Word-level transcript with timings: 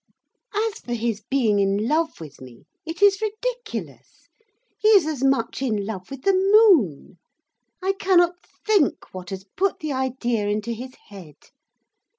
As 0.55 0.79
for 0.79 0.95
his 0.95 1.21
being 1.29 1.59
in 1.59 1.87
love 1.87 2.19
with 2.19 2.41
me; 2.41 2.65
it 2.87 3.03
is 3.03 3.21
ridiculous. 3.21 4.29
He 4.79 4.87
is 4.87 5.05
as 5.05 5.23
much 5.23 5.61
in 5.61 5.85
love 5.85 6.09
with 6.09 6.23
the 6.23 6.33
moon. 6.33 7.19
I 7.83 7.91
cannot 7.99 8.41
think 8.65 9.13
what 9.13 9.29
has 9.29 9.43
put 9.55 9.77
the 9.77 9.93
idea 9.93 10.47
into 10.47 10.71
his 10.71 10.95
head. 11.09 11.35